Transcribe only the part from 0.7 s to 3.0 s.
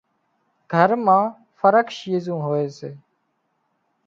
گھر مان فرق شيزون هوئي سي